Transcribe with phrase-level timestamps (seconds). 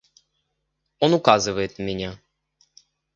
[0.99, 2.17] Он указывает на меня.